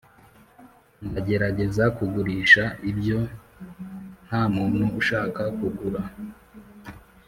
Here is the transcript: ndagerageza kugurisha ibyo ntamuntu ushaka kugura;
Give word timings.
ndagerageza 1.09 1.83
kugurisha 1.97 2.63
ibyo 2.91 3.19
ntamuntu 4.25 4.83
ushaka 4.99 5.41
kugura; 5.57 6.01